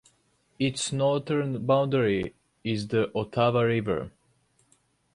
[0.57, 4.09] Its northern boundary is the Ottawa River.